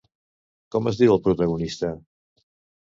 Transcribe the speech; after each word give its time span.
Com 0.75 0.89
es 0.93 0.99
diu 1.03 1.15
el 1.17 1.23
protagonista? 1.29 1.95